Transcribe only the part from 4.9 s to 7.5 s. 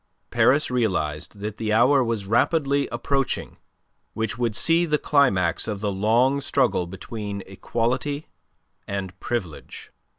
climax of the long struggle between